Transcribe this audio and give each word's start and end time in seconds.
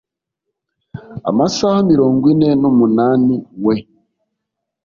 amasaha 1.29 1.77
mirongo 1.91 2.23
ine 2.33 2.49
n 2.61 2.63
umunani 2.71 3.35
we 3.65 3.75